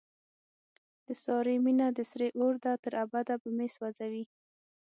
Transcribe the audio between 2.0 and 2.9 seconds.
سرې اورده،